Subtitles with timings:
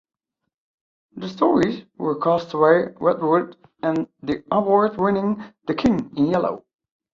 [1.15, 6.65] The stories were "Castaways", "Red Wood", and the award-winning "The King, in: Yellow".